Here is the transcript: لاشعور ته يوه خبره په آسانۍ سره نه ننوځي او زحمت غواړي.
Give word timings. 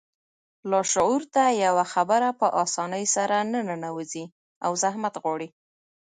لاشعور 0.71 1.21
ته 1.33 1.43
يوه 1.65 1.85
خبره 1.93 2.29
په 2.39 2.47
آسانۍ 2.63 3.05
سره 3.15 3.37
نه 3.51 3.59
ننوځي 3.67 4.25
او 4.65 4.71
زحمت 4.83 5.13
غواړي. 5.23 5.49